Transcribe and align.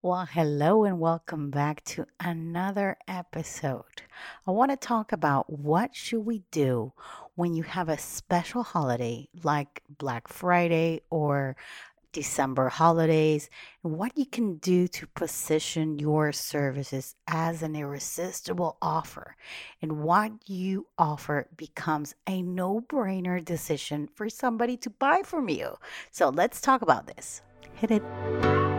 Well, 0.00 0.28
hello 0.30 0.84
and 0.84 1.00
welcome 1.00 1.50
back 1.50 1.82
to 1.86 2.06
another 2.20 2.96
episode. 3.08 4.02
I 4.46 4.52
want 4.52 4.70
to 4.70 4.76
talk 4.76 5.10
about 5.10 5.52
what 5.52 5.96
should 5.96 6.20
we 6.20 6.44
do 6.52 6.92
when 7.34 7.52
you 7.52 7.64
have 7.64 7.88
a 7.88 7.98
special 7.98 8.62
holiday 8.62 9.28
like 9.42 9.82
Black 9.88 10.28
Friday 10.28 11.00
or 11.10 11.56
December 12.12 12.68
holidays, 12.68 13.50
and 13.82 13.98
what 13.98 14.16
you 14.16 14.24
can 14.24 14.58
do 14.58 14.86
to 14.86 15.08
position 15.08 15.98
your 15.98 16.30
services 16.30 17.16
as 17.26 17.64
an 17.64 17.74
irresistible 17.74 18.76
offer, 18.80 19.34
and 19.82 20.04
what 20.04 20.30
you 20.46 20.86
offer 20.96 21.48
becomes 21.56 22.14
a 22.28 22.40
no 22.40 22.80
brainer 22.80 23.44
decision 23.44 24.08
for 24.14 24.28
somebody 24.28 24.76
to 24.76 24.90
buy 24.90 25.22
from 25.24 25.48
you. 25.48 25.74
So 26.12 26.28
let's 26.28 26.60
talk 26.60 26.82
about 26.82 27.08
this. 27.08 27.42
Hit 27.74 27.90
it. 27.90 28.77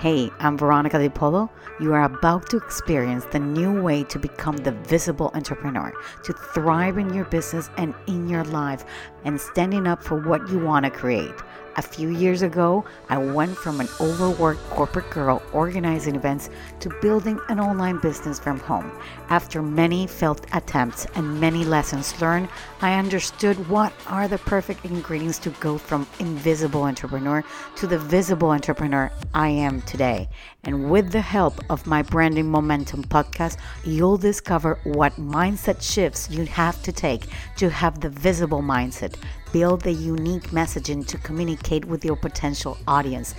Hey, 0.00 0.30
I'm 0.38 0.56
Veronica 0.56 0.98
De 0.98 1.10
Polo. 1.10 1.50
You 1.78 1.92
are 1.92 2.04
about 2.04 2.48
to 2.48 2.56
experience 2.56 3.26
the 3.26 3.38
new 3.38 3.82
way 3.82 4.02
to 4.04 4.18
become 4.18 4.56
the 4.56 4.72
visible 4.72 5.30
entrepreneur, 5.34 5.92
to 6.24 6.32
thrive 6.32 6.96
in 6.96 7.12
your 7.12 7.26
business 7.26 7.68
and 7.76 7.94
in 8.06 8.26
your 8.26 8.44
life, 8.44 8.86
and 9.26 9.38
standing 9.38 9.86
up 9.86 10.02
for 10.02 10.18
what 10.18 10.48
you 10.48 10.58
want 10.58 10.86
to 10.86 10.90
create. 10.90 11.34
A 11.80 11.82
few 11.82 12.10
years 12.10 12.42
ago, 12.42 12.84
I 13.08 13.16
went 13.16 13.56
from 13.56 13.80
an 13.80 13.88
overworked 13.98 14.68
corporate 14.68 15.08
girl 15.08 15.42
organizing 15.54 16.14
events 16.14 16.50
to 16.80 16.90
building 17.00 17.40
an 17.48 17.58
online 17.58 17.98
business 18.00 18.38
from 18.38 18.58
home. 18.58 18.92
After 19.30 19.62
many 19.62 20.06
failed 20.06 20.46
attempts 20.52 21.06
and 21.14 21.40
many 21.40 21.64
lessons 21.64 22.20
learned, 22.20 22.50
I 22.82 22.98
understood 22.98 23.66
what 23.70 23.94
are 24.06 24.28
the 24.28 24.36
perfect 24.36 24.84
ingredients 24.84 25.38
to 25.38 25.50
go 25.58 25.78
from 25.78 26.06
invisible 26.18 26.82
entrepreneur 26.82 27.42
to 27.76 27.86
the 27.86 27.98
visible 27.98 28.50
entrepreneur 28.50 29.10
I 29.32 29.48
am 29.48 29.80
today. 29.80 30.28
And 30.64 30.90
with 30.90 31.10
the 31.10 31.22
help 31.22 31.54
of 31.70 31.86
my 31.86 32.02
Branding 32.02 32.50
Momentum 32.50 33.04
podcast, 33.04 33.56
you'll 33.84 34.18
discover 34.18 34.78
what 34.84 35.14
mindset 35.14 35.80
shifts 35.80 36.28
you 36.30 36.44
have 36.44 36.82
to 36.82 36.92
take 36.92 37.24
to 37.56 37.70
have 37.70 38.00
the 38.00 38.10
visible 38.10 38.60
mindset 38.60 39.14
build 39.52 39.82
the 39.82 39.92
unique 39.92 40.50
messaging 40.50 41.06
to 41.06 41.18
communicate 41.18 41.84
with 41.84 42.04
your 42.04 42.16
potential 42.16 42.78
audience. 42.86 43.34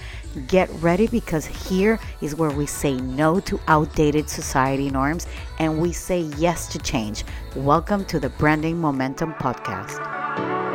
Get 0.48 0.70
ready 0.82 1.08
because 1.08 1.46
here 1.46 2.00
is 2.22 2.36
where 2.36 2.52
we 2.52 2.66
say 2.66 2.96
no 2.96 3.40
to 3.42 3.60
outdated 3.68 4.30
society 4.30 4.90
norms 4.90 5.28
and 5.60 5.80
we 5.80 5.92
say 5.92 6.22
yes 6.38 6.68
to 6.68 6.80
change. 6.80 7.24
Welcome 7.56 8.06
to 8.06 8.20
the 8.20 8.30
Branding 8.30 8.80
Momentum 8.80 9.34
Podcast. 9.34 10.71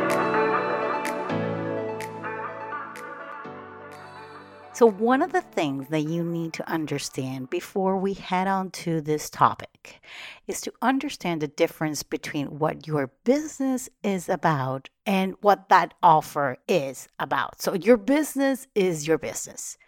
So, 4.77 4.85
one 4.85 5.23
of 5.23 5.31
the 5.31 5.41
things 5.41 5.87
that 5.87 6.01
you 6.01 6.23
need 6.23 6.53
to 6.53 6.69
understand 6.69 7.49
before 7.49 7.97
we 7.97 8.13
head 8.13 8.47
on 8.47 8.69
to 8.83 9.01
this 9.01 9.27
topic 9.27 9.99
is 10.45 10.61
to 10.61 10.73
understand 10.83 11.41
the 11.41 11.47
difference 11.47 12.03
between 12.03 12.59
what 12.59 12.85
your 12.85 13.07
business 13.23 13.89
is 14.03 14.29
about 14.29 14.89
and 15.03 15.33
what 15.41 15.69
that 15.69 15.95
offer 16.03 16.57
is 16.67 17.07
about. 17.17 17.59
So, 17.59 17.73
your 17.73 17.97
business 17.97 18.67
is 18.75 19.07
your 19.07 19.17
business, 19.17 19.79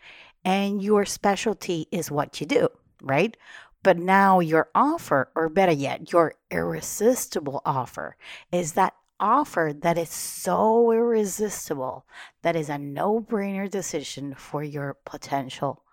and 0.43 0.81
your 0.81 1.05
specialty 1.05 1.85
is 1.91 2.09
what 2.09 2.41
you 2.41 2.47
do, 2.47 2.69
right? 2.99 3.37
But 3.83 3.99
now, 3.99 4.39
your 4.39 4.69
offer, 4.73 5.29
or 5.35 5.49
better 5.49 5.71
yet, 5.71 6.11
your 6.11 6.33
irresistible 6.49 7.61
offer, 7.63 8.15
is 8.51 8.73
that 8.73 8.95
offer 9.19 9.73
that 9.73 9.97
is 9.97 10.09
so 10.09 10.91
irresistible 10.91 12.05
that 12.41 12.55
is 12.55 12.69
a 12.69 12.77
no 12.77 13.19
brainer 13.19 13.69
decision 13.69 14.33
for 14.35 14.63
your 14.63 14.95
potential 15.05 15.83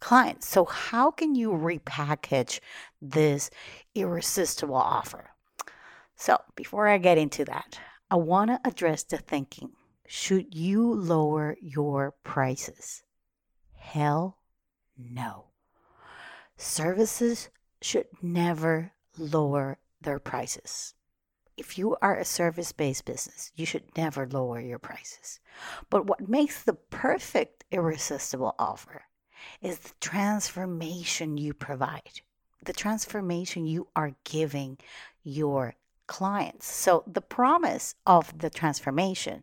clients. 0.00 0.48
So, 0.48 0.64
how 0.64 1.10
can 1.10 1.34
you 1.34 1.50
repackage 1.50 2.60
this 3.00 3.50
irresistible 3.94 4.74
offer? 4.74 5.30
So, 6.16 6.38
before 6.56 6.88
I 6.88 6.98
get 6.98 7.18
into 7.18 7.44
that, 7.44 7.78
I 8.10 8.16
want 8.16 8.50
to 8.50 8.60
address 8.68 9.02
the 9.04 9.18
thinking 9.18 9.70
should 10.06 10.54
you 10.54 10.92
lower 10.92 11.56
your 11.62 12.14
prices? 12.22 13.02
Hell 13.76 14.38
no. 14.98 15.46
Services 16.56 17.48
should 17.80 18.06
never 18.20 18.92
lower 19.16 19.78
their 20.00 20.18
prices 20.18 20.94
if 21.56 21.78
you 21.78 21.96
are 22.02 22.16
a 22.16 22.24
service 22.24 22.72
based 22.72 23.04
business, 23.04 23.52
you 23.54 23.66
should 23.66 23.96
never 23.96 24.26
lower 24.26 24.60
your 24.60 24.78
prices. 24.78 25.40
But 25.90 26.06
what 26.06 26.28
makes 26.28 26.62
the 26.62 26.74
perfect 26.74 27.64
irresistible 27.70 28.54
offer 28.58 29.04
is 29.60 29.78
the 29.78 29.92
transformation 30.00 31.36
you 31.36 31.52
provide, 31.54 32.20
the 32.64 32.72
transformation 32.72 33.66
you 33.66 33.88
are 33.94 34.14
giving 34.24 34.78
your 35.24 35.74
clients. 36.06 36.66
So, 36.66 37.04
the 37.06 37.20
promise 37.20 37.94
of 38.06 38.38
the 38.38 38.50
transformation 38.50 39.42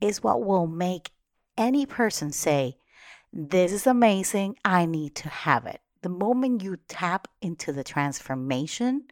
is 0.00 0.22
what 0.22 0.44
will 0.44 0.66
make 0.66 1.10
any 1.56 1.86
person 1.86 2.32
say, 2.32 2.78
This 3.32 3.72
is 3.72 3.86
amazing. 3.86 4.56
I 4.64 4.86
need 4.86 5.14
to 5.16 5.28
have 5.28 5.66
it. 5.66 5.80
The 6.02 6.08
moment 6.08 6.62
you 6.62 6.78
tap 6.88 7.28
into 7.40 7.72
the 7.72 7.84
transformation, 7.84 9.04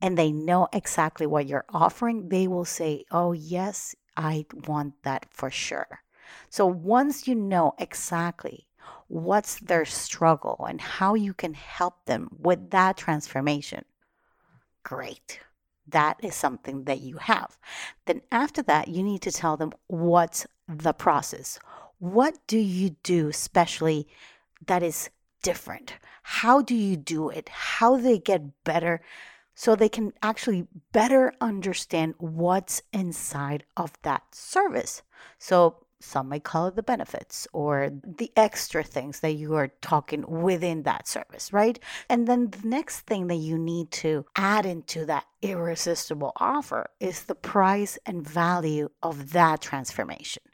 and 0.00 0.16
they 0.16 0.32
know 0.32 0.68
exactly 0.72 1.26
what 1.26 1.46
you're 1.46 1.64
offering, 1.70 2.28
they 2.28 2.46
will 2.46 2.64
say, 2.64 3.04
Oh, 3.10 3.32
yes, 3.32 3.94
I 4.16 4.46
want 4.66 5.02
that 5.02 5.26
for 5.30 5.50
sure. 5.50 6.00
So 6.50 6.66
once 6.66 7.26
you 7.26 7.34
know 7.34 7.74
exactly 7.78 8.66
what's 9.08 9.58
their 9.60 9.84
struggle 9.84 10.64
and 10.68 10.80
how 10.80 11.14
you 11.14 11.34
can 11.34 11.54
help 11.54 12.04
them 12.04 12.28
with 12.38 12.70
that 12.70 12.96
transformation, 12.96 13.84
great. 14.82 15.40
That 15.86 16.18
is 16.22 16.34
something 16.34 16.84
that 16.84 17.00
you 17.00 17.16
have. 17.16 17.56
Then 18.04 18.20
after 18.30 18.62
that, 18.62 18.88
you 18.88 19.02
need 19.02 19.22
to 19.22 19.32
tell 19.32 19.56
them 19.56 19.72
what's 19.86 20.46
the 20.68 20.92
process. 20.92 21.58
What 21.98 22.38
do 22.46 22.58
you 22.58 22.90
do, 23.02 23.28
especially 23.28 24.06
that 24.66 24.82
is 24.82 25.08
different? 25.42 25.94
How 26.22 26.60
do 26.60 26.74
you 26.74 26.96
do 26.96 27.30
it? 27.30 27.48
How 27.48 27.96
they 27.96 28.18
get 28.18 28.64
better 28.64 29.00
so 29.58 29.74
they 29.74 29.88
can 29.88 30.12
actually 30.22 30.68
better 30.92 31.32
understand 31.40 32.14
what's 32.18 32.80
inside 32.92 33.64
of 33.76 33.90
that 34.02 34.22
service. 34.32 35.02
So 35.36 35.78
some 35.98 36.28
might 36.28 36.44
call 36.44 36.68
it 36.68 36.76
the 36.76 36.82
benefits 36.84 37.48
or 37.52 37.90
the 37.90 38.30
extra 38.36 38.84
things 38.84 39.18
that 39.18 39.32
you 39.32 39.54
are 39.54 39.72
talking 39.80 40.24
within 40.28 40.84
that 40.84 41.08
service, 41.08 41.52
right? 41.52 41.76
And 42.08 42.28
then 42.28 42.50
the 42.50 42.68
next 42.68 43.00
thing 43.00 43.26
that 43.26 43.42
you 43.48 43.58
need 43.58 43.90
to 44.04 44.24
add 44.36 44.64
into 44.64 45.04
that 45.06 45.26
irresistible 45.42 46.34
offer 46.36 46.90
is 47.00 47.24
the 47.24 47.34
price 47.34 47.98
and 48.06 48.24
value 48.24 48.90
of 49.02 49.32
that 49.32 49.60
transformation. 49.60 50.44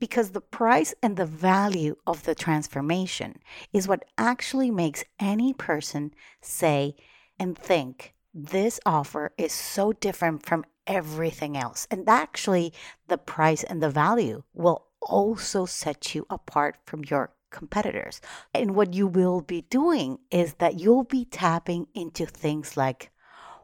Because 0.00 0.30
the 0.30 0.40
price 0.40 0.94
and 1.02 1.18
the 1.18 1.26
value 1.26 1.96
of 2.06 2.22
the 2.22 2.34
transformation 2.34 3.34
is 3.74 3.86
what 3.86 4.06
actually 4.16 4.70
makes 4.70 5.04
any 5.20 5.52
person 5.52 6.14
say 6.40 6.96
and 7.38 7.58
think 7.58 8.13
this 8.34 8.80
offer 8.84 9.32
is 9.38 9.52
so 9.52 9.92
different 9.92 10.44
from 10.44 10.64
everything 10.86 11.56
else. 11.56 11.86
And 11.90 12.08
actually, 12.08 12.72
the 13.06 13.16
price 13.16 13.62
and 13.62 13.80
the 13.80 13.88
value 13.88 14.42
will 14.52 14.86
also 15.00 15.66
set 15.66 16.14
you 16.14 16.26
apart 16.28 16.76
from 16.84 17.04
your 17.04 17.30
competitors. 17.50 18.20
And 18.52 18.74
what 18.74 18.92
you 18.92 19.06
will 19.06 19.40
be 19.40 19.62
doing 19.62 20.18
is 20.30 20.54
that 20.54 20.80
you'll 20.80 21.04
be 21.04 21.24
tapping 21.24 21.86
into 21.94 22.26
things 22.26 22.76
like 22.76 23.10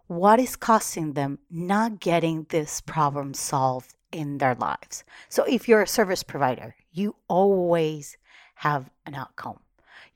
what 0.06 0.38
is 0.38 0.56
costing 0.56 1.12
them 1.14 1.38
not 1.50 2.00
getting 2.00 2.46
this 2.48 2.80
problem 2.80 3.34
solved 3.34 3.94
in 4.12 4.38
their 4.38 4.54
lives. 4.54 5.04
So 5.28 5.44
if 5.44 5.68
you're 5.68 5.82
a 5.82 5.86
service 5.86 6.22
provider, 6.22 6.74
you 6.92 7.16
always 7.28 8.16
have 8.56 8.90
an 9.06 9.14
outcome. 9.14 9.60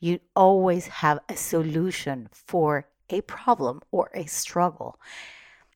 You 0.00 0.20
always 0.36 0.86
have 0.86 1.18
a 1.28 1.36
solution 1.36 2.28
for 2.32 2.86
a 3.10 3.20
problem 3.22 3.80
or 3.90 4.10
a 4.14 4.26
struggle. 4.26 4.98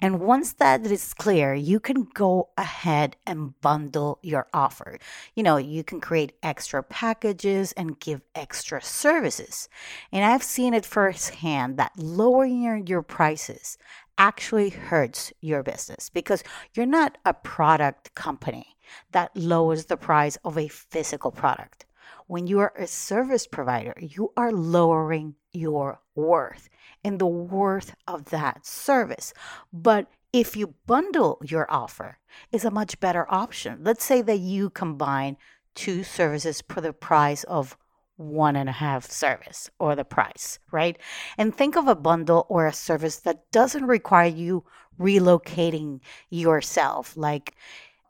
And 0.00 0.20
once 0.20 0.52
that 0.54 0.86
is 0.86 1.12
clear, 1.12 1.54
you 1.54 1.80
can 1.80 2.06
go 2.14 2.50
ahead 2.56 3.16
and 3.26 3.60
bundle 3.60 4.20
your 4.22 4.46
offer. 4.54 4.98
You 5.34 5.42
know, 5.42 5.56
you 5.56 5.82
can 5.82 6.00
create 6.00 6.34
extra 6.40 6.84
packages 6.84 7.72
and 7.72 7.98
give 7.98 8.20
extra 8.32 8.80
services. 8.80 9.68
And 10.12 10.24
I've 10.24 10.44
seen 10.44 10.72
it 10.72 10.86
firsthand 10.86 11.78
that 11.78 11.98
lowering 11.98 12.86
your, 12.86 13.02
prices 13.02 13.76
actually 14.16 14.70
hurts 14.70 15.32
your 15.40 15.64
business 15.64 16.10
because 16.10 16.44
you're 16.74 16.86
not 16.86 17.18
a 17.24 17.34
product 17.34 18.14
company 18.14 18.76
that 19.12 19.36
lowers 19.36 19.86
the 19.86 19.96
price 19.96 20.36
of 20.44 20.56
a 20.56 20.68
physical 20.68 21.32
product. 21.32 21.86
When 22.28 22.46
you 22.46 22.58
are 22.60 22.74
a 22.76 22.86
service 22.86 23.46
provider, 23.46 23.94
you 23.98 24.32
are 24.36 24.52
lowering 24.52 25.34
your 25.50 26.00
worth 26.14 26.68
and 27.02 27.18
the 27.18 27.26
worth 27.26 27.94
of 28.06 28.26
that 28.26 28.66
service. 28.66 29.32
But 29.72 30.08
if 30.30 30.54
you 30.54 30.74
bundle 30.86 31.40
your 31.42 31.66
offer, 31.70 32.18
is 32.52 32.66
a 32.66 32.70
much 32.70 33.00
better 33.00 33.26
option. 33.32 33.78
Let's 33.82 34.04
say 34.04 34.20
that 34.20 34.40
you 34.40 34.68
combine 34.68 35.38
two 35.74 36.04
services 36.04 36.62
for 36.68 36.82
the 36.82 36.92
price 36.92 37.44
of 37.44 37.78
one 38.16 38.56
and 38.56 38.68
a 38.68 38.72
half 38.72 39.10
service 39.10 39.70
or 39.78 39.96
the 39.96 40.04
price, 40.04 40.58
right? 40.70 40.98
And 41.38 41.54
think 41.54 41.76
of 41.76 41.88
a 41.88 41.94
bundle 41.94 42.44
or 42.50 42.66
a 42.66 42.74
service 42.74 43.16
that 43.20 43.50
doesn't 43.52 43.86
require 43.86 44.28
you 44.28 44.64
relocating 45.00 46.00
yourself. 46.28 47.16
Like 47.16 47.54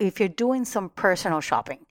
if 0.00 0.19
you're 0.19 0.29
doing 0.29 0.65
some 0.65 0.88
personal 0.88 1.41
shopping, 1.41 1.87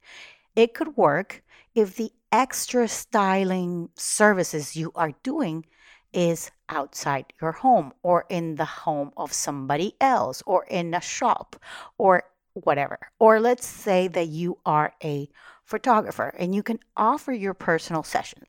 it 0.58 0.74
could 0.74 0.98
work 0.98 1.42
if 1.76 1.96
the 1.96 2.12
extra 2.32 2.88
styling 2.88 3.90
services 3.96 4.76
you 4.76 4.92
are 4.96 5.14
doing 5.24 5.66
is 6.14 6.52
outside 6.70 7.26
your 7.42 7.52
home 7.52 7.94
or 8.04 8.26
in 8.30 8.56
the 8.56 8.66
home 8.66 9.12
of 9.18 9.34
somebody 9.34 9.96
else 10.02 10.42
or 10.46 10.66
in 10.66 10.94
a 10.94 11.02
shop 11.02 11.56
or 11.98 12.24
whatever. 12.54 13.00
Or 13.20 13.40
let's 13.40 13.68
say 13.68 14.08
that 14.10 14.28
you 14.28 14.58
are 14.66 14.94
a 15.04 15.30
photographer 15.64 16.34
and 16.38 16.56
you 16.56 16.64
can 16.64 16.80
offer 16.96 17.32
your 17.32 17.54
personal 17.54 18.04
session 18.04 18.44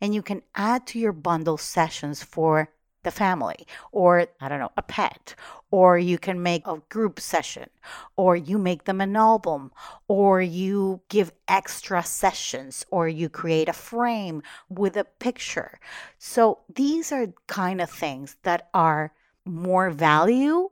and 0.00 0.14
you 0.14 0.22
can 0.22 0.42
add 0.54 0.86
to 0.88 0.98
your 0.98 1.12
bundle 1.12 1.56
sessions 1.56 2.22
for 2.22 2.70
the 3.08 3.20
family 3.26 3.66
or 3.90 4.26
I 4.40 4.48
don't 4.48 4.60
know, 4.60 4.72
a 4.76 4.82
pet, 4.82 5.34
or 5.70 5.98
you 5.98 6.18
can 6.18 6.42
make 6.42 6.66
a 6.66 6.82
group 6.88 7.20
session, 7.20 7.68
or 8.16 8.36
you 8.36 8.58
make 8.58 8.84
them 8.84 9.00
an 9.00 9.16
album, 9.16 9.72
or 10.08 10.42
you 10.42 11.00
give 11.08 11.32
extra 11.46 12.02
sessions, 12.02 12.84
or 12.90 13.08
you 13.08 13.28
create 13.28 13.68
a 13.68 13.72
frame 13.72 14.42
with 14.68 14.96
a 14.96 15.04
picture. 15.04 15.80
So 16.18 16.60
these 16.74 17.12
are 17.12 17.32
kind 17.46 17.80
of 17.80 17.90
things 17.90 18.36
that 18.42 18.68
are 18.74 19.12
more 19.44 19.90
value, 19.90 20.68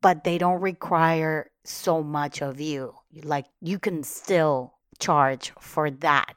but 0.00 0.24
they 0.24 0.38
don't 0.38 0.60
require 0.60 1.50
so 1.64 2.02
much 2.02 2.40
of 2.42 2.60
you. 2.60 2.94
Like 3.22 3.46
you 3.60 3.78
can 3.78 4.02
still 4.02 4.74
charge 4.98 5.52
for 5.60 5.90
that. 5.90 6.36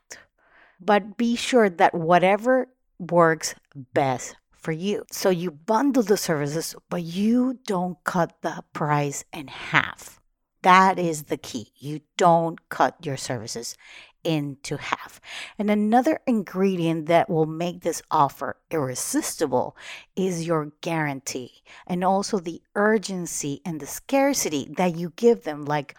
But 0.80 1.18
be 1.18 1.36
sure 1.36 1.70
that 1.70 1.94
whatever 1.94 2.68
works 3.00 3.56
best 3.94 4.36
for 4.60 4.72
you. 4.72 5.04
So 5.12 5.30
you 5.30 5.52
bundle 5.52 6.04
the 6.04 6.18
services, 6.18 6.76
but 6.90 7.04
you 7.04 7.60
don't 7.66 8.04
cut 8.04 8.42
the 8.42 8.64
price 8.74 9.24
in 9.34 9.48
half. 9.48 10.20
That 10.64 11.00
is 11.00 11.24
the 11.24 11.38
key. 11.38 11.72
You 11.78 12.02
don't 12.18 12.68
cut 12.70 12.96
your 13.06 13.18
services 13.18 13.78
into 14.24 14.78
half. 14.78 15.22
And 15.58 15.72
another 15.72 16.20
ingredient 16.28 17.06
that 17.06 17.30
will 17.30 17.46
make 17.46 17.82
this 17.82 18.02
offer 18.12 18.58
irresistible 18.70 19.78
is 20.16 20.46
your 20.46 20.74
guarantee 20.82 21.64
and 21.86 22.04
also 22.04 22.40
the 22.40 22.62
urgency 22.76 23.62
and 23.64 23.80
the 23.80 23.88
scarcity 23.88 24.68
that 24.76 24.98
you 24.98 25.14
give 25.16 25.44
them. 25.44 25.64
Like, 25.64 25.96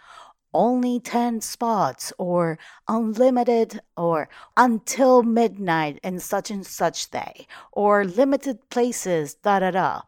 only 0.55 1.00
10 1.00 1.41
spots 1.41 2.12
or 2.19 2.59
unlimited 2.89 3.81
or 3.97 4.29
until 4.56 5.23
midnight 5.23 6.00
and 6.03 6.23
such 6.23 6.50
and 6.50 6.67
such 6.67 7.11
day 7.11 7.47
or 7.73 8.05
limited 8.05 8.69
places, 8.71 9.35
da 9.35 9.61
da 9.61 9.71
da. 9.71 10.03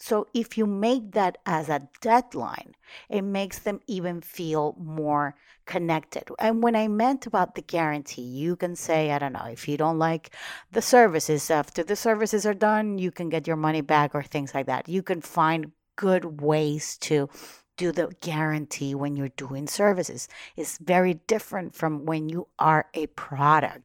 So 0.00 0.28
if 0.32 0.56
you 0.56 0.64
make 0.66 1.12
that 1.12 1.38
as 1.44 1.68
a 1.68 1.88
deadline, 2.00 2.74
it 3.08 3.22
makes 3.22 3.58
them 3.58 3.80
even 3.88 4.20
feel 4.20 4.76
more 4.78 5.34
connected. 5.66 6.24
And 6.38 6.62
when 6.62 6.76
I 6.76 6.86
meant 6.86 7.26
about 7.26 7.56
the 7.56 7.62
guarantee, 7.62 8.22
you 8.22 8.54
can 8.54 8.76
say, 8.76 9.10
I 9.10 9.18
don't 9.18 9.32
know, 9.32 9.46
if 9.50 9.68
you 9.68 9.76
don't 9.76 9.98
like 9.98 10.34
the 10.70 10.82
services, 10.82 11.50
after 11.50 11.82
the 11.82 11.96
services 11.96 12.46
are 12.46 12.54
done, 12.54 12.98
you 12.98 13.10
can 13.10 13.28
get 13.28 13.46
your 13.46 13.56
money 13.56 13.80
back 13.80 14.14
or 14.14 14.22
things 14.22 14.54
like 14.54 14.66
that. 14.66 14.88
You 14.88 15.02
can 15.02 15.20
find 15.20 15.72
good 15.96 16.40
ways 16.40 16.96
to 16.98 17.28
do 17.78 17.92
the 17.92 18.14
guarantee 18.20 18.94
when 18.94 19.16
you're 19.16 19.30
doing 19.30 19.66
services. 19.66 20.28
It's 20.56 20.76
very 20.76 21.14
different 21.14 21.74
from 21.74 22.04
when 22.04 22.28
you 22.28 22.48
are 22.58 22.86
a 22.92 23.06
product. 23.06 23.84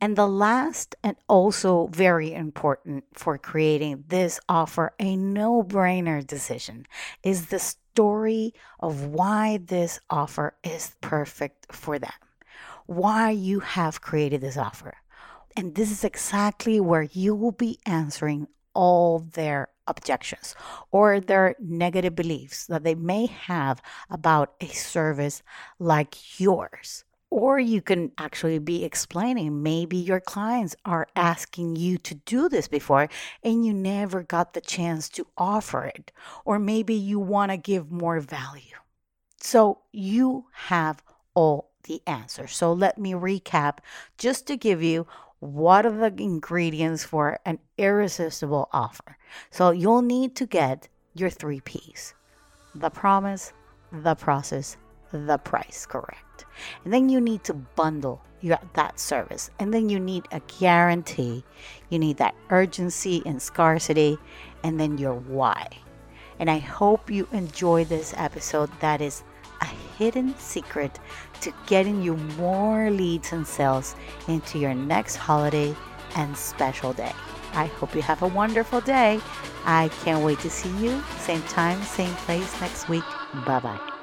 And 0.00 0.16
the 0.16 0.26
last 0.26 0.94
and 1.02 1.16
also 1.28 1.86
very 1.86 2.34
important 2.34 3.04
for 3.14 3.38
creating 3.38 4.04
this 4.08 4.38
offer 4.50 4.92
a 4.98 5.16
no 5.16 5.62
brainer 5.62 6.26
decision 6.26 6.86
is 7.22 7.46
the 7.46 7.58
story 7.58 8.52
of 8.80 9.06
why 9.06 9.60
this 9.64 10.00
offer 10.10 10.54
is 10.62 10.94
perfect 11.00 11.72
for 11.72 11.98
them, 11.98 12.12
why 12.84 13.30
you 13.30 13.60
have 13.60 14.02
created 14.02 14.42
this 14.42 14.58
offer. 14.58 14.94
And 15.56 15.74
this 15.74 15.90
is 15.90 16.04
exactly 16.04 16.80
where 16.80 17.04
you 17.04 17.34
will 17.34 17.52
be 17.52 17.78
answering 17.86 18.48
all 18.74 19.20
their 19.20 19.68
objections 19.86 20.54
or 20.90 21.20
their 21.20 21.54
negative 21.60 22.14
beliefs 22.14 22.66
that 22.66 22.84
they 22.84 22.94
may 22.94 23.26
have 23.26 23.82
about 24.10 24.54
a 24.60 24.66
service 24.68 25.42
like 25.78 26.40
yours. 26.40 27.04
Or 27.30 27.58
you 27.58 27.82
can 27.82 28.12
actually 28.16 28.60
be 28.60 28.84
explaining 28.84 29.62
maybe 29.62 29.96
your 29.96 30.20
clients 30.20 30.76
are 30.84 31.08
asking 31.16 31.74
you 31.74 31.98
to 31.98 32.14
do 32.14 32.48
this 32.48 32.68
before 32.68 33.08
and 33.42 33.66
you 33.66 33.74
never 33.74 34.22
got 34.22 34.54
the 34.54 34.60
chance 34.60 35.08
to 35.10 35.26
offer 35.36 35.84
it. 35.84 36.12
Or 36.44 36.60
maybe 36.60 36.94
you 36.94 37.18
want 37.18 37.50
to 37.50 37.56
give 37.56 37.90
more 37.90 38.20
value. 38.20 38.76
So 39.40 39.80
you 39.90 40.46
have 40.52 41.02
all 41.34 41.72
the 41.84 42.02
answers. 42.06 42.54
So 42.54 42.72
let 42.72 42.98
me 42.98 43.12
recap 43.12 43.78
just 44.16 44.46
to 44.46 44.56
give 44.56 44.82
you 44.82 45.06
what 45.44 45.84
are 45.84 45.92
the 45.92 46.22
ingredients 46.22 47.04
for 47.04 47.38
an 47.44 47.58
irresistible 47.76 48.68
offer. 48.72 49.18
So 49.50 49.72
you'll 49.72 50.02
need 50.02 50.36
to 50.36 50.46
get 50.46 50.88
your 51.12 51.28
three 51.28 51.60
P's 51.60 52.14
the 52.74 52.90
promise, 52.90 53.52
the 53.92 54.14
process, 54.14 54.76
the 55.12 55.38
price 55.38 55.86
correct. 55.86 56.46
And 56.82 56.92
then 56.92 57.08
you 57.08 57.20
need 57.20 57.44
to 57.44 57.54
bundle 57.54 58.22
your, 58.40 58.58
that 58.72 58.98
service. 58.98 59.50
And 59.60 59.72
then 59.72 59.88
you 59.88 60.00
need 60.00 60.24
a 60.32 60.40
guarantee. 60.58 61.44
You 61.90 61.98
need 61.98 62.16
that 62.16 62.34
urgency 62.50 63.22
and 63.24 63.40
scarcity. 63.40 64.18
And 64.64 64.80
then 64.80 64.98
your 64.98 65.14
why. 65.14 65.68
And 66.40 66.50
I 66.50 66.58
hope 66.58 67.10
you 67.10 67.28
enjoy 67.30 67.84
this 67.84 68.12
episode 68.16 68.70
that 68.80 69.00
is 69.00 69.22
a 69.60 69.66
hidden 69.98 70.36
secret 70.38 70.98
to 71.40 71.52
getting 71.66 72.02
you 72.02 72.16
more 72.38 72.90
leads 72.90 73.32
and 73.32 73.46
sales 73.46 73.96
into 74.28 74.58
your 74.58 74.74
next 74.74 75.16
holiday 75.16 75.74
and 76.16 76.36
special 76.36 76.92
day. 76.92 77.12
I 77.54 77.66
hope 77.66 77.94
you 77.94 78.02
have 78.02 78.22
a 78.22 78.28
wonderful 78.28 78.80
day. 78.80 79.20
I 79.64 79.88
can't 80.04 80.24
wait 80.24 80.40
to 80.40 80.50
see 80.50 80.70
you. 80.78 81.02
Same 81.18 81.42
time, 81.42 81.80
same 81.82 82.14
place 82.26 82.60
next 82.60 82.88
week. 82.88 83.04
Bye 83.46 83.60
bye. 83.60 83.93